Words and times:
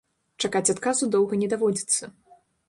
Чакаць 0.45 0.71
адказу 0.73 1.09
доўга 1.17 1.39
не 1.43 1.51
даводзіцца. 1.53 2.11